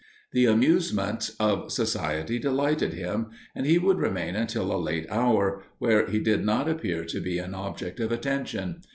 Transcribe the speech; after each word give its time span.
The 0.31 0.45
amusements 0.47 1.35
of 1.39 1.71
society 1.71 2.39
delighted 2.39 2.93
him; 2.93 3.27
and 3.53 3.67
he 3.67 3.77
would 3.77 3.99
remain 3.99 4.35
until 4.35 4.75
a 4.75 4.81
late 4.81 5.05
hour, 5.11 5.61
where 5.77 6.07
he 6.07 6.17
did 6.17 6.43
not 6.43 6.67
appear 6.67 7.05
to 7.05 7.19
be 7.19 7.37
an 7.37 7.53
object 7.53 7.99
of 7.99 8.11
attention. 8.11 8.81